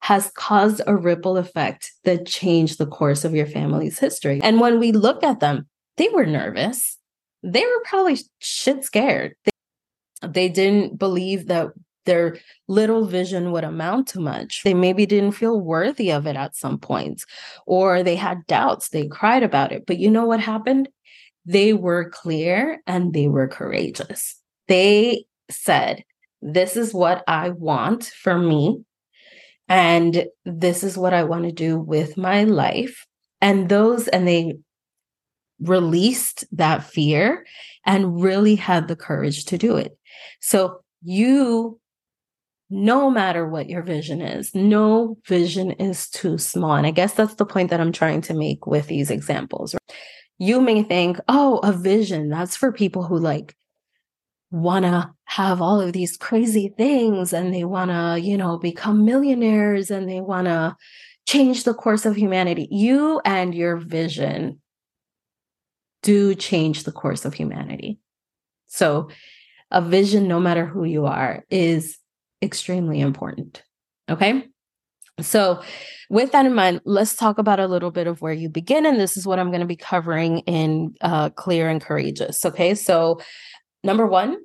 has 0.00 0.30
caused 0.36 0.82
a 0.86 0.94
ripple 0.94 1.38
effect 1.38 1.90
that 2.04 2.26
changed 2.26 2.76
the 2.76 2.86
course 2.86 3.24
of 3.24 3.34
your 3.34 3.46
family's 3.46 3.98
history. 3.98 4.40
And 4.42 4.60
when 4.60 4.78
we 4.78 4.92
look 4.92 5.24
at 5.24 5.40
them, 5.40 5.66
they 5.96 6.08
were 6.10 6.26
nervous. 6.26 6.98
They 7.42 7.64
were 7.64 7.82
probably 7.86 8.18
shit 8.40 8.84
scared. 8.84 9.34
They, 9.44 10.28
they 10.28 10.48
didn't 10.50 10.98
believe 10.98 11.46
that 11.46 11.68
their 12.04 12.38
little 12.68 13.06
vision 13.06 13.52
would 13.52 13.64
amount 13.64 14.08
to 14.08 14.20
much. 14.20 14.62
They 14.64 14.74
maybe 14.74 15.06
didn't 15.06 15.32
feel 15.32 15.60
worthy 15.60 16.10
of 16.10 16.26
it 16.26 16.36
at 16.36 16.56
some 16.56 16.78
points, 16.78 17.24
or 17.66 18.02
they 18.02 18.16
had 18.16 18.46
doubts. 18.46 18.88
They 18.88 19.06
cried 19.06 19.42
about 19.42 19.72
it. 19.72 19.86
But 19.86 19.98
you 19.98 20.10
know 20.10 20.26
what 20.26 20.40
happened? 20.40 20.88
They 21.44 21.72
were 21.72 22.10
clear 22.10 22.80
and 22.86 23.12
they 23.12 23.28
were 23.28 23.48
courageous. 23.48 24.40
They 24.68 25.24
said, 25.50 26.04
This 26.40 26.76
is 26.76 26.94
what 26.94 27.24
I 27.26 27.50
want 27.50 28.04
for 28.04 28.38
me. 28.38 28.84
And 29.68 30.26
this 30.44 30.84
is 30.84 30.98
what 30.98 31.14
I 31.14 31.24
want 31.24 31.44
to 31.44 31.52
do 31.52 31.78
with 31.78 32.16
my 32.16 32.44
life. 32.44 33.06
And 33.40 33.68
those, 33.68 34.06
and 34.08 34.26
they 34.28 34.54
released 35.60 36.44
that 36.52 36.84
fear 36.84 37.46
and 37.86 38.20
really 38.20 38.54
had 38.54 38.88
the 38.88 38.96
courage 38.96 39.44
to 39.46 39.58
do 39.58 39.76
it. 39.76 39.96
So 40.40 40.80
you 41.02 41.80
no 42.74 43.10
matter 43.10 43.46
what 43.46 43.68
your 43.68 43.82
vision 43.82 44.22
is, 44.22 44.54
no 44.54 45.18
vision 45.26 45.72
is 45.72 46.08
too 46.08 46.38
small. 46.38 46.74
And 46.74 46.86
I 46.86 46.90
guess 46.90 47.12
that's 47.12 47.34
the 47.34 47.44
point 47.44 47.68
that 47.68 47.80
I'm 47.80 47.92
trying 47.92 48.22
to 48.22 48.34
make 48.34 48.66
with 48.66 48.86
these 48.86 49.10
examples. 49.10 49.76
You 50.38 50.58
may 50.62 50.82
think, 50.82 51.18
oh, 51.28 51.58
a 51.58 51.70
vision, 51.70 52.30
that's 52.30 52.56
for 52.56 52.72
people 52.72 53.02
who 53.02 53.18
like 53.18 53.54
want 54.50 54.86
to 54.86 55.10
have 55.24 55.60
all 55.60 55.82
of 55.82 55.92
these 55.92 56.16
crazy 56.16 56.72
things 56.78 57.34
and 57.34 57.52
they 57.52 57.64
want 57.64 57.90
to, 57.90 58.18
you 58.18 58.38
know, 58.38 58.56
become 58.56 59.04
millionaires 59.04 59.90
and 59.90 60.08
they 60.08 60.22
want 60.22 60.46
to 60.46 60.74
change 61.26 61.64
the 61.64 61.74
course 61.74 62.06
of 62.06 62.16
humanity. 62.16 62.68
You 62.70 63.20
and 63.26 63.54
your 63.54 63.76
vision 63.76 64.62
do 66.02 66.34
change 66.34 66.84
the 66.84 66.92
course 66.92 67.26
of 67.26 67.34
humanity. 67.34 67.98
So, 68.68 69.10
a 69.70 69.82
vision, 69.82 70.26
no 70.26 70.40
matter 70.40 70.64
who 70.64 70.84
you 70.84 71.04
are, 71.04 71.44
is 71.50 71.98
extremely 72.42 73.00
important. 73.00 73.62
Okay. 74.10 74.44
So, 75.20 75.62
with 76.10 76.32
that 76.32 76.46
in 76.46 76.54
mind, 76.54 76.80
let's 76.84 77.14
talk 77.14 77.38
about 77.38 77.60
a 77.60 77.66
little 77.66 77.90
bit 77.90 78.06
of 78.06 78.20
where 78.20 78.32
you 78.32 78.48
begin. 78.48 78.86
And 78.86 78.98
this 78.98 79.16
is 79.16 79.26
what 79.26 79.38
I'm 79.38 79.48
going 79.48 79.60
to 79.60 79.66
be 79.66 79.76
covering 79.76 80.40
in 80.40 80.94
uh, 81.00 81.30
Clear 81.30 81.68
and 81.68 81.80
Courageous. 81.80 82.44
Okay. 82.44 82.74
So, 82.74 83.20
number 83.84 84.06
one, 84.06 84.38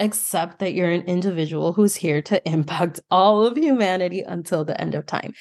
accept 0.00 0.58
that 0.58 0.74
you're 0.74 0.90
an 0.90 1.02
individual 1.02 1.72
who's 1.72 1.94
here 1.94 2.20
to 2.22 2.48
impact 2.48 3.00
all 3.10 3.46
of 3.46 3.56
humanity 3.56 4.20
until 4.20 4.64
the 4.64 4.78
end 4.80 4.94
of 4.94 5.06
time. 5.06 5.32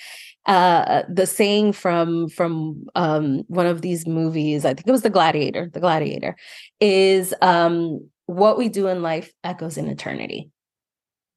Uh, 0.45 1.03
the 1.07 1.25
saying 1.25 1.71
from 1.71 2.27
from 2.27 2.83
um, 2.95 3.43
one 3.47 3.65
of 3.65 3.81
these 3.81 4.05
movies, 4.05 4.65
I 4.65 4.73
think 4.73 4.87
it 4.87 4.91
was 4.91 5.01
The 5.01 5.09
Gladiator. 5.09 5.69
The 5.71 5.79
Gladiator 5.79 6.35
is 6.81 7.33
um, 7.41 8.09
what 8.25 8.57
we 8.57 8.67
do 8.67 8.87
in 8.87 9.01
life 9.01 9.31
echoes 9.43 9.77
in 9.77 9.87
eternity. 9.87 10.49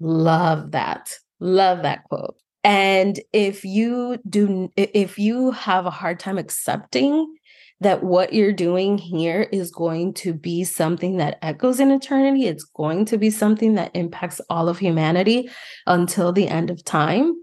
Love 0.01 0.73
that. 0.73 1.15
Love 1.41 1.83
that 1.83 2.05
quote. 2.05 2.37
And 2.65 3.21
if 3.33 3.65
you 3.65 4.19
do, 4.29 4.73
if 4.77 5.19
you 5.19 5.53
have 5.53 5.87
a 5.87 5.91
hard 5.91 6.19
time 6.19 6.39
accepting 6.39 7.37
that 7.81 8.03
what 8.03 8.33
you're 8.33 8.53
doing 8.53 8.99
here 8.99 9.49
is 9.53 9.71
going 9.71 10.15
to 10.15 10.33
be 10.33 10.65
something 10.65 11.19
that 11.19 11.39
echoes 11.43 11.79
in 11.79 11.91
eternity, 11.91 12.47
it's 12.47 12.65
going 12.65 13.05
to 13.05 13.19
be 13.19 13.31
something 13.31 13.75
that 13.75 13.95
impacts 13.95 14.41
all 14.49 14.69
of 14.69 14.79
humanity 14.79 15.51
until 15.87 16.33
the 16.33 16.49
end 16.49 16.71
of 16.71 16.83
time, 16.85 17.35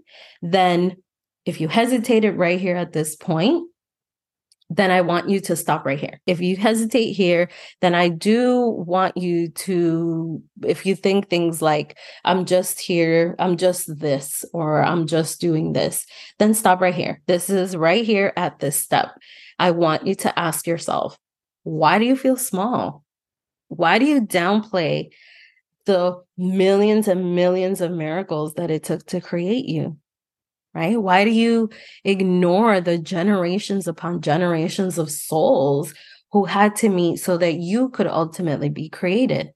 then 0.42 0.96
if 1.44 1.60
you 1.60 1.68
hesitated 1.68 2.36
right 2.36 2.60
here 2.60 2.76
at 2.76 2.92
this 2.92 3.16
point, 3.16 3.68
then 4.76 4.90
I 4.90 5.00
want 5.02 5.28
you 5.28 5.40
to 5.40 5.56
stop 5.56 5.84
right 5.84 5.98
here. 5.98 6.20
If 6.26 6.40
you 6.40 6.56
hesitate 6.56 7.12
here, 7.12 7.48
then 7.80 7.94
I 7.94 8.08
do 8.08 8.66
want 8.66 9.16
you 9.16 9.48
to, 9.48 10.42
if 10.64 10.84
you 10.84 10.96
think 10.96 11.28
things 11.28 11.62
like, 11.62 11.96
I'm 12.24 12.44
just 12.44 12.80
here, 12.80 13.36
I'm 13.38 13.56
just 13.56 13.98
this, 13.98 14.44
or 14.52 14.82
I'm 14.82 15.06
just 15.06 15.40
doing 15.40 15.74
this, 15.74 16.06
then 16.38 16.54
stop 16.54 16.80
right 16.80 16.94
here. 16.94 17.20
This 17.26 17.50
is 17.50 17.76
right 17.76 18.04
here 18.04 18.32
at 18.36 18.58
this 18.58 18.76
step. 18.76 19.10
I 19.58 19.70
want 19.70 20.06
you 20.06 20.14
to 20.16 20.38
ask 20.38 20.66
yourself, 20.66 21.16
why 21.62 21.98
do 21.98 22.04
you 22.04 22.16
feel 22.16 22.36
small? 22.36 23.04
Why 23.68 23.98
do 23.98 24.04
you 24.04 24.22
downplay 24.22 25.10
the 25.86 26.22
millions 26.36 27.06
and 27.08 27.34
millions 27.34 27.80
of 27.80 27.92
miracles 27.92 28.54
that 28.54 28.70
it 28.70 28.82
took 28.82 29.06
to 29.06 29.20
create 29.20 29.66
you? 29.66 29.98
Right? 30.74 31.00
Why 31.00 31.24
do 31.24 31.30
you 31.30 31.70
ignore 32.04 32.80
the 32.80 32.98
generations 32.98 33.86
upon 33.86 34.20
generations 34.20 34.98
of 34.98 35.10
souls 35.10 35.94
who 36.32 36.44
had 36.44 36.76
to 36.76 36.88
meet 36.88 37.20
so 37.20 37.36
that 37.38 37.54
you 37.54 37.88
could 37.90 38.06
ultimately 38.06 38.68
be 38.68 38.88
created? 38.88 39.52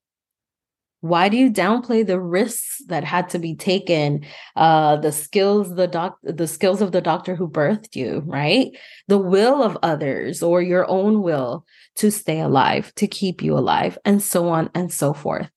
Why 1.01 1.29
do 1.29 1.37
you 1.37 1.51
downplay 1.51 2.05
the 2.05 2.21
risks 2.21 2.83
that 2.89 3.05
had 3.05 3.29
to 3.31 3.39
be 3.39 3.55
taken? 3.55 4.25
Uh, 4.57 4.97
the 4.97 5.13
skills, 5.13 5.75
the 5.77 5.87
doc, 5.87 6.19
the 6.25 6.49
skills 6.49 6.83
of 6.83 6.91
the 6.91 7.01
doctor 7.01 7.37
who 7.37 7.49
birthed 7.49 7.95
you, 7.95 8.23
right? 8.27 8.77
The 9.07 9.19
will 9.19 9.63
of 9.63 9.79
others 9.83 10.43
or 10.43 10.61
your 10.61 10.91
own 10.91 11.23
will 11.23 11.65
to 11.97 12.11
stay 12.11 12.41
alive, 12.41 12.93
to 12.97 13.07
keep 13.07 13.43
you 13.43 13.57
alive, 13.57 13.97
and 14.05 14.21
so 14.21 14.49
on 14.49 14.71
and 14.75 14.93
so 14.93 15.13
forth 15.13 15.51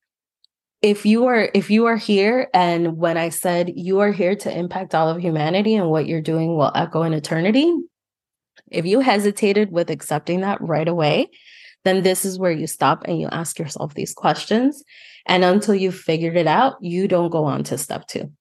if 0.82 1.06
you 1.06 1.26
are 1.26 1.50
if 1.54 1.70
you 1.70 1.86
are 1.86 1.98
here 1.98 2.48
and 2.54 2.98
when 2.98 3.18
i 3.18 3.30
said 3.30 3.72
you 3.76 4.00
are 4.00 4.12
here 4.12 4.36
to 4.36 4.56
impact 4.56 4.96
all 4.96 5.10
of 5.10 5.22
humanity 5.22 5.76
and 5.76 5.90
what 5.90 6.08
you're 6.08 6.22
doing 6.22 6.56
will 6.56 6.72
echo 6.76 7.04
in 7.04 7.14
eternity 7.14 7.74
if 8.70 8.86
you 8.86 9.00
hesitated 9.00 9.72
with 9.72 9.90
accepting 9.90 10.42
that 10.42 10.60
right 10.62 10.88
away 10.88 11.30
then 11.84 12.04
this 12.04 12.26
is 12.26 12.38
where 12.38 12.52
you 12.52 12.68
stop 12.68 13.04
and 13.06 13.20
you 13.20 13.28
ask 13.32 13.58
yourself 13.58 13.94
these 13.94 14.14
questions 14.14 14.84
and 15.26 15.44
until 15.44 15.76
you've 15.76 15.96
figured 15.96 16.36
it 16.36 16.48
out 16.48 16.76
you 16.82 17.08
don't 17.08 17.30
go 17.30 17.46
on 17.46 17.64
to 17.64 17.78
step 17.78 18.08
2 18.08 18.32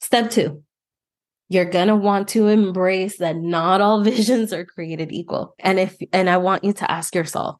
step 0.00 0.30
2 0.30 0.62
You're 1.48 1.64
going 1.64 1.88
to 1.88 1.96
want 1.96 2.28
to 2.28 2.46
embrace 2.48 3.18
that 3.18 3.36
not 3.36 3.80
all 3.80 4.02
visions 4.12 4.52
are 4.52 4.64
created 4.66 5.12
equal. 5.12 5.54
And 5.58 5.78
if, 5.78 5.96
and 6.12 6.28
I 6.28 6.36
want 6.36 6.62
you 6.62 6.74
to 6.74 6.90
ask 6.90 7.14
yourself 7.14 7.56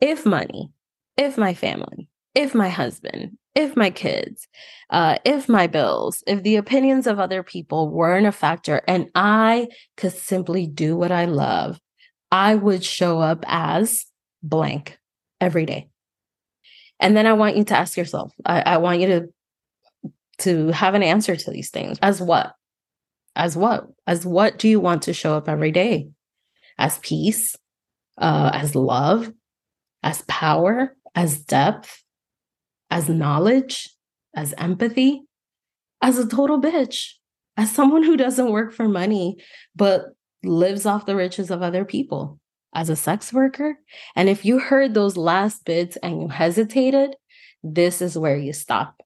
if 0.00 0.24
money, 0.24 0.70
if 1.16 1.36
my 1.36 1.54
family, 1.54 2.08
if 2.34 2.54
my 2.54 2.68
husband, 2.68 3.36
if 3.54 3.76
my 3.76 3.90
kids, 3.90 4.48
uh, 4.90 5.18
if 5.24 5.48
my 5.48 5.66
bills, 5.66 6.22
if 6.26 6.42
the 6.42 6.56
opinions 6.56 7.06
of 7.06 7.18
other 7.18 7.42
people 7.42 7.90
weren't 7.90 8.26
a 8.26 8.32
factor 8.32 8.80
and 8.88 9.10
I 9.14 9.68
could 9.96 10.12
simply 10.12 10.66
do 10.66 10.96
what 10.96 11.12
I 11.12 11.26
love, 11.26 11.78
I 12.30 12.54
would 12.54 12.82
show 12.82 13.20
up 13.20 13.44
as 13.46 14.06
blank 14.42 14.98
every 15.40 15.66
day. 15.66 15.88
And 16.98 17.16
then 17.16 17.26
I 17.26 17.34
want 17.34 17.56
you 17.56 17.64
to 17.64 17.76
ask 17.76 17.96
yourself, 17.96 18.32
I, 18.46 18.60
I 18.62 18.76
want 18.78 19.00
you 19.00 19.06
to 19.08 19.28
to 20.38 20.68
have 20.68 20.94
an 20.94 21.02
answer 21.02 21.36
to 21.36 21.50
these 21.50 21.70
things. 21.70 21.98
As 22.02 22.20
what? 22.20 22.54
As 23.36 23.56
what? 23.56 23.86
As 24.06 24.26
what 24.26 24.58
do 24.58 24.68
you 24.68 24.80
want 24.80 25.02
to 25.02 25.12
show 25.12 25.36
up 25.36 25.48
every 25.48 25.70
day? 25.70 26.08
As 26.78 26.98
peace, 26.98 27.54
uh, 28.18 28.50
as 28.52 28.74
love, 28.74 29.30
as 30.02 30.22
power, 30.22 30.96
as 31.14 31.38
depth, 31.38 32.01
as 32.92 33.08
knowledge, 33.08 33.88
as 34.36 34.52
empathy, 34.58 35.22
as 36.02 36.18
a 36.18 36.28
total 36.28 36.60
bitch, 36.60 37.12
as 37.56 37.72
someone 37.72 38.02
who 38.02 38.18
doesn't 38.18 38.52
work 38.52 38.70
for 38.70 38.86
money, 38.86 39.38
but 39.74 40.08
lives 40.44 40.84
off 40.84 41.06
the 41.06 41.16
riches 41.16 41.50
of 41.50 41.62
other 41.62 41.86
people, 41.86 42.38
as 42.74 42.90
a 42.90 42.96
sex 42.96 43.32
worker. 43.32 43.78
And 44.14 44.28
if 44.28 44.44
you 44.44 44.58
heard 44.58 44.92
those 44.92 45.16
last 45.16 45.64
bits 45.64 45.96
and 46.02 46.20
you 46.20 46.28
hesitated, 46.28 47.16
this 47.62 48.02
is 48.02 48.18
where 48.18 48.36
you 48.36 48.52
stop. 48.52 49.00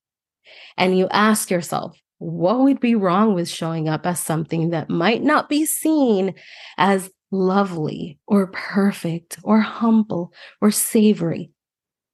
And 0.76 0.98
you 0.98 1.06
ask 1.12 1.48
yourself, 1.48 1.96
what 2.18 2.58
would 2.58 2.80
be 2.80 2.96
wrong 2.96 3.34
with 3.34 3.48
showing 3.48 3.88
up 3.88 4.04
as 4.04 4.18
something 4.18 4.70
that 4.70 4.90
might 4.90 5.22
not 5.22 5.48
be 5.48 5.64
seen 5.64 6.34
as 6.76 7.08
lovely 7.30 8.18
or 8.26 8.48
perfect 8.48 9.38
or 9.44 9.60
humble 9.60 10.32
or 10.60 10.72
savory? 10.72 11.52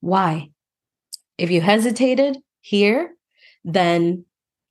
Why? 0.01 0.51
If 1.43 1.51
you 1.51 1.61
hesitated 1.61 2.39
here, 2.61 3.17
then 3.65 4.27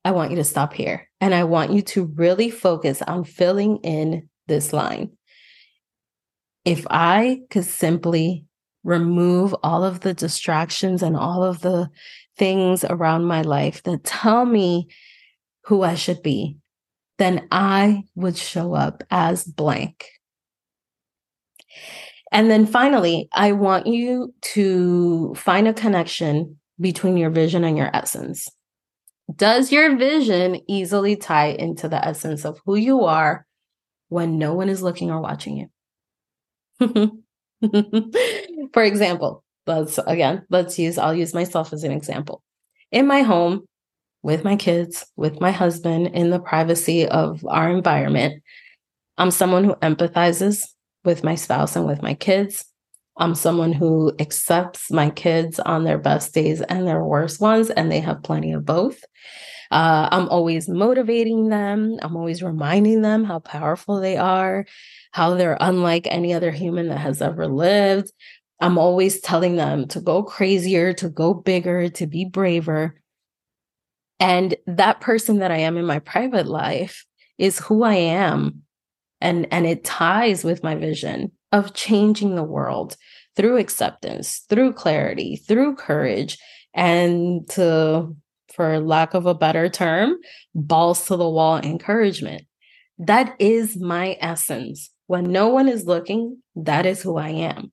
I 0.06 0.12
want 0.12 0.30
you 0.30 0.38
to 0.38 0.44
stop 0.44 0.72
here. 0.72 1.06
And 1.20 1.34
I 1.34 1.44
want 1.44 1.70
you 1.70 1.82
to 1.82 2.06
really 2.14 2.48
focus 2.48 3.02
on 3.02 3.24
filling 3.24 3.76
in 3.82 4.30
this 4.46 4.72
line. 4.72 5.10
If 6.64 6.86
I 6.88 7.42
could 7.50 7.66
simply 7.66 8.46
remove 8.84 9.54
all 9.62 9.84
of 9.84 10.00
the 10.00 10.14
distractions 10.14 11.02
and 11.02 11.14
all 11.14 11.44
of 11.44 11.60
the 11.60 11.90
things 12.38 12.84
around 12.84 13.26
my 13.26 13.42
life 13.42 13.82
that 13.82 14.04
tell 14.04 14.46
me 14.46 14.88
who 15.64 15.82
I 15.82 15.94
should 15.94 16.22
be, 16.22 16.56
then 17.18 17.48
I 17.52 18.04
would 18.14 18.38
show 18.38 18.72
up 18.72 19.02
as 19.10 19.44
blank. 19.44 20.06
And 22.32 22.50
then 22.50 22.64
finally, 22.64 23.28
I 23.30 23.52
want 23.52 23.86
you 23.86 24.32
to 24.54 25.34
find 25.34 25.68
a 25.68 25.74
connection 25.74 26.56
between 26.82 27.16
your 27.16 27.30
vision 27.30 27.64
and 27.64 27.78
your 27.78 27.90
essence. 27.94 28.48
Does 29.34 29.72
your 29.72 29.96
vision 29.96 30.60
easily 30.68 31.16
tie 31.16 31.46
into 31.46 31.88
the 31.88 32.04
essence 32.04 32.44
of 32.44 32.60
who 32.66 32.76
you 32.76 33.04
are 33.04 33.46
when 34.08 34.36
no 34.38 34.52
one 34.54 34.68
is 34.68 34.82
looking 34.82 35.10
or 35.10 35.20
watching 35.20 35.70
you? 36.80 37.22
For 38.74 38.82
example, 38.82 39.44
let's 39.66 39.98
again, 39.98 40.44
let's 40.50 40.78
use, 40.78 40.98
I'll 40.98 41.14
use 41.14 41.32
myself 41.32 41.72
as 41.72 41.84
an 41.84 41.92
example. 41.92 42.42
In 42.90 43.06
my 43.06 43.22
home, 43.22 43.64
with 44.22 44.44
my 44.44 44.56
kids, 44.56 45.06
with 45.16 45.40
my 45.40 45.50
husband, 45.50 46.08
in 46.08 46.30
the 46.30 46.40
privacy 46.40 47.06
of 47.08 47.44
our 47.46 47.70
environment, 47.70 48.42
I'm 49.18 49.30
someone 49.30 49.64
who 49.64 49.74
empathizes 49.76 50.68
with 51.04 51.24
my 51.24 51.34
spouse 51.34 51.76
and 51.76 51.86
with 51.86 52.02
my 52.02 52.14
kids. 52.14 52.64
I'm 53.16 53.34
someone 53.34 53.72
who 53.72 54.12
accepts 54.18 54.90
my 54.90 55.10
kids 55.10 55.60
on 55.60 55.84
their 55.84 55.98
best 55.98 56.32
days 56.32 56.62
and 56.62 56.86
their 56.86 57.04
worst 57.04 57.40
ones, 57.40 57.70
and 57.70 57.90
they 57.90 58.00
have 58.00 58.22
plenty 58.22 58.52
of 58.52 58.64
both. 58.64 59.04
Uh, 59.70 60.08
I'm 60.10 60.28
always 60.28 60.68
motivating 60.68 61.48
them. 61.48 61.98
I'm 62.02 62.16
always 62.16 62.42
reminding 62.42 63.02
them 63.02 63.24
how 63.24 63.38
powerful 63.38 64.00
they 64.00 64.16
are, 64.16 64.66
how 65.12 65.34
they're 65.34 65.56
unlike 65.60 66.06
any 66.10 66.34
other 66.34 66.50
human 66.50 66.88
that 66.88 66.98
has 66.98 67.22
ever 67.22 67.46
lived. 67.46 68.12
I'm 68.60 68.78
always 68.78 69.20
telling 69.20 69.56
them 69.56 69.88
to 69.88 70.00
go 70.00 70.22
crazier, 70.22 70.92
to 70.94 71.08
go 71.08 71.34
bigger, 71.34 71.88
to 71.88 72.06
be 72.06 72.24
braver. 72.24 73.00
And 74.20 74.54
that 74.66 75.00
person 75.00 75.38
that 75.38 75.50
I 75.50 75.58
am 75.58 75.76
in 75.76 75.84
my 75.84 75.98
private 75.98 76.46
life 76.46 77.04
is 77.38 77.58
who 77.58 77.82
I 77.82 77.94
am. 77.94 78.62
And, 79.20 79.48
and 79.50 79.66
it 79.66 79.84
ties 79.84 80.44
with 80.44 80.62
my 80.62 80.74
vision 80.74 81.32
of 81.50 81.74
changing 81.74 82.34
the 82.34 82.42
world 82.42 82.96
through 83.36 83.56
acceptance, 83.56 84.44
through 84.48 84.72
clarity, 84.72 85.36
through 85.36 85.76
courage, 85.76 86.38
and 86.74 87.48
to, 87.50 88.14
for 88.54 88.78
lack 88.78 89.14
of 89.14 89.26
a 89.26 89.34
better 89.34 89.68
term, 89.68 90.16
balls 90.54 91.06
to 91.06 91.16
the 91.16 91.28
wall 91.28 91.58
encouragement. 91.58 92.42
That 92.98 93.34
is 93.38 93.76
my 93.76 94.16
essence. 94.20 94.90
When 95.06 95.32
no 95.32 95.48
one 95.48 95.68
is 95.68 95.86
looking, 95.86 96.38
that 96.56 96.86
is 96.86 97.02
who 97.02 97.16
I 97.16 97.30
am. 97.30 97.72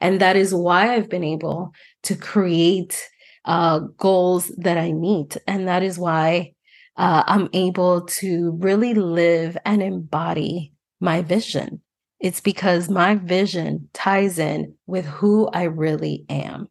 And 0.00 0.20
that 0.20 0.36
is 0.36 0.54
why 0.54 0.94
I've 0.94 1.08
been 1.08 1.24
able 1.24 1.72
to 2.04 2.16
create 2.16 3.08
uh, 3.44 3.80
goals 3.96 4.48
that 4.58 4.78
I 4.78 4.92
meet. 4.92 5.36
And 5.46 5.68
that 5.68 5.82
is 5.82 5.98
why 5.98 6.54
uh, 6.96 7.22
I'm 7.26 7.48
able 7.52 8.02
to 8.02 8.52
really 8.58 8.94
live 8.94 9.56
and 9.64 9.82
embody 9.82 10.72
my 11.00 11.22
vision. 11.22 11.80
It's 12.20 12.40
because 12.40 12.90
my 12.90 13.14
vision 13.14 13.88
ties 13.94 14.38
in 14.38 14.74
with 14.86 15.06
who 15.06 15.48
I 15.48 15.64
really 15.64 16.26
am. 16.28 16.68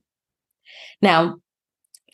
Now, 1.01 1.37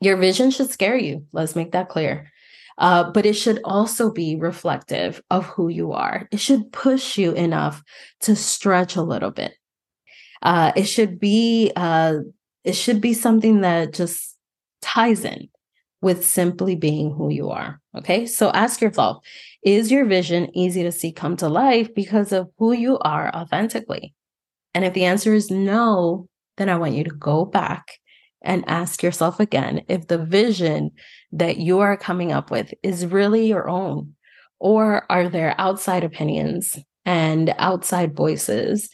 your 0.01 0.17
vision 0.17 0.51
should 0.51 0.69
scare 0.69 0.97
you. 0.97 1.25
Let's 1.33 1.55
make 1.55 1.71
that 1.73 1.89
clear. 1.89 2.31
Uh, 2.77 3.09
but 3.11 3.25
it 3.25 3.33
should 3.33 3.59
also 3.63 4.11
be 4.11 4.35
reflective 4.35 5.21
of 5.29 5.45
who 5.45 5.69
you 5.69 5.93
are. 5.93 6.27
It 6.31 6.39
should 6.39 6.71
push 6.71 7.17
you 7.17 7.31
enough 7.33 7.81
to 8.21 8.35
stretch 8.35 8.95
a 8.95 9.01
little 9.01 9.31
bit. 9.31 9.53
Uh, 10.41 10.73
it 10.75 10.83
should 10.83 11.19
be 11.19 11.71
uh, 11.75 12.17
it 12.63 12.73
should 12.73 12.99
be 12.99 13.13
something 13.13 13.61
that 13.61 13.93
just 13.93 14.35
ties 14.81 15.23
in 15.23 15.49
with 16.05 16.23
simply 16.23 16.75
being 16.75 17.11
who 17.11 17.31
you 17.31 17.49
are. 17.49 17.81
Okay, 17.97 18.27
so 18.27 18.51
ask 18.51 18.79
yourself: 18.79 19.25
Is 19.63 19.91
your 19.91 20.05
vision 20.05 20.55
easy 20.55 20.83
to 20.83 20.91
see 20.91 21.11
come 21.11 21.35
to 21.37 21.49
life 21.49 21.89
because 21.95 22.31
of 22.31 22.51
who 22.59 22.73
you 22.73 22.99
are 22.99 23.35
authentically? 23.35 24.13
And 24.75 24.85
if 24.85 24.93
the 24.93 25.05
answer 25.05 25.33
is 25.33 25.49
no, 25.49 26.27
then 26.57 26.69
I 26.69 26.75
want 26.75 26.93
you 26.93 27.03
to 27.05 27.09
go 27.09 27.43
back 27.43 27.85
and 28.43 28.63
ask 28.67 29.01
yourself 29.01 29.39
again 29.39 29.81
if 29.89 30.05
the 30.05 30.23
vision 30.23 30.91
that 31.31 31.57
you 31.57 31.79
are 31.79 31.97
coming 31.97 32.31
up 32.31 32.51
with 32.51 32.71
is 32.83 33.07
really 33.07 33.47
your 33.47 33.67
own, 33.67 34.13
or 34.59 35.11
are 35.11 35.27
there 35.27 35.55
outside 35.57 36.03
opinions 36.03 36.77
and 37.03 37.55
outside 37.57 38.15
voices 38.15 38.89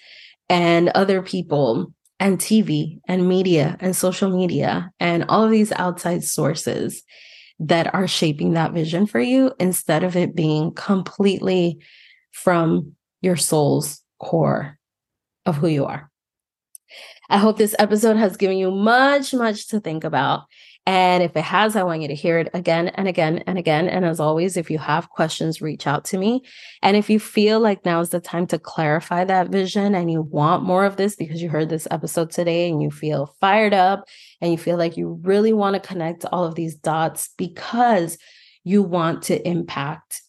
and 0.47 0.87
other 0.95 1.21
people 1.21 1.93
and 2.21 2.37
TV 2.37 2.99
and 3.07 3.27
media 3.27 3.75
and 3.79 3.95
social 3.95 4.29
media 4.29 4.91
and 4.99 5.25
all 5.27 5.43
of 5.43 5.49
these 5.49 5.71
outside 5.73 6.23
sources 6.23 7.01
that 7.59 7.93
are 7.95 8.07
shaping 8.07 8.53
that 8.53 8.73
vision 8.73 9.07
for 9.07 9.19
you 9.19 9.51
instead 9.59 10.03
of 10.03 10.15
it 10.15 10.35
being 10.35 10.71
completely 10.73 11.79
from 12.31 12.95
your 13.21 13.35
soul's 13.35 14.03
core 14.19 14.77
of 15.47 15.57
who 15.57 15.67
you 15.67 15.85
are. 15.85 16.11
I 17.29 17.39
hope 17.39 17.57
this 17.57 17.75
episode 17.79 18.17
has 18.17 18.37
given 18.37 18.57
you 18.57 18.69
much, 18.69 19.33
much 19.33 19.69
to 19.69 19.79
think 19.79 20.03
about. 20.03 20.41
And 20.87 21.21
if 21.21 21.35
it 21.35 21.43
has, 21.43 21.75
I 21.75 21.83
want 21.83 22.01
you 22.01 22.07
to 22.07 22.15
hear 22.15 22.39
it 22.39 22.49
again 22.55 22.87
and 22.89 23.07
again 23.07 23.43
and 23.45 23.59
again. 23.59 23.87
And 23.87 24.03
as 24.03 24.19
always, 24.19 24.57
if 24.57 24.71
you 24.71 24.79
have 24.79 25.09
questions, 25.09 25.61
reach 25.61 25.85
out 25.85 26.05
to 26.05 26.17
me. 26.17 26.41
And 26.81 26.97
if 26.97 27.07
you 27.07 27.19
feel 27.19 27.59
like 27.59 27.85
now 27.85 27.99
is 27.99 28.09
the 28.09 28.19
time 28.19 28.47
to 28.47 28.57
clarify 28.57 29.23
that 29.25 29.49
vision 29.49 29.93
and 29.93 30.11
you 30.11 30.23
want 30.23 30.63
more 30.63 30.83
of 30.83 30.97
this 30.97 31.15
because 31.15 31.41
you 31.41 31.49
heard 31.49 31.69
this 31.69 31.87
episode 31.91 32.31
today 32.31 32.67
and 32.67 32.81
you 32.81 32.89
feel 32.89 33.35
fired 33.39 33.75
up 33.75 34.05
and 34.41 34.51
you 34.51 34.57
feel 34.57 34.77
like 34.77 34.97
you 34.97 35.19
really 35.23 35.53
want 35.53 35.75
to 35.75 35.87
connect 35.87 36.25
all 36.31 36.45
of 36.45 36.55
these 36.55 36.75
dots 36.75 37.29
because 37.37 38.17
you 38.63 38.81
want 38.81 39.21
to 39.23 39.47
impact 39.47 40.21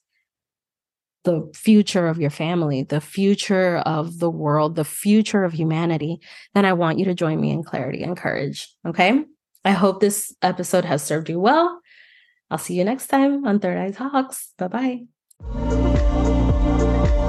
the 1.24 1.50
future 1.54 2.08
of 2.08 2.20
your 2.20 2.30
family, 2.30 2.82
the 2.82 3.00
future 3.00 3.76
of 3.78 4.18
the 4.18 4.30
world, 4.30 4.74
the 4.74 4.84
future 4.84 5.44
of 5.44 5.52
humanity, 5.52 6.20
then 6.52 6.64
I 6.64 6.72
want 6.72 6.98
you 6.98 7.04
to 7.06 7.14
join 7.14 7.40
me 7.40 7.50
in 7.50 7.62
clarity 7.62 8.02
and 8.02 8.16
courage. 8.16 8.68
Okay. 8.86 9.24
I 9.64 9.72
hope 9.72 10.00
this 10.00 10.34
episode 10.42 10.84
has 10.84 11.02
served 11.02 11.28
you 11.28 11.40
well. 11.40 11.80
I'll 12.50 12.58
see 12.58 12.74
you 12.74 12.84
next 12.84 13.06
time 13.06 13.46
on 13.46 13.60
Third 13.60 13.78
Eye 13.78 13.92
Talks. 13.92 14.52
Bye 14.58 14.68
bye. 14.68 15.02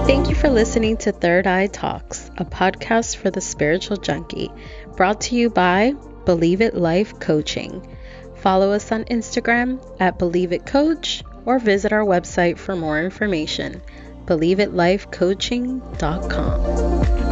Thank 0.06 0.30
you 0.30 0.36
for 0.36 0.50
listening 0.50 0.98
to 0.98 1.14
Third 1.14 1.48
Eye 1.48 1.68
Talks, 1.68 2.30
a 2.38 2.44
podcast 2.44 3.16
for 3.16 3.32
the 3.32 3.40
spiritual 3.40 3.96
junkie, 3.98 4.52
brought 4.98 5.22
to 5.22 5.36
you 5.36 5.50
by 5.50 5.94
Believe 6.26 6.60
It 6.62 6.76
Life 6.76 7.18
Coaching. 7.20 7.96
Follow 8.38 8.74
us 8.74 8.92
on 8.92 9.06
Instagram 9.06 9.80
at 10.02 10.20
Believe 10.20 10.52
It 10.52 10.66
Coach 10.66 11.24
or 11.46 11.60
visit 11.60 11.94
our 11.94 12.04
website 12.04 12.58
for 12.58 12.76
more 12.76 13.02
information 13.02 13.82
believeitLifeCoaching.com. 14.26 17.23